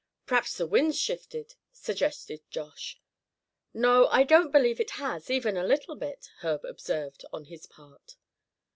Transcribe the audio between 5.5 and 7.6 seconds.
a little bit," Herb observed, on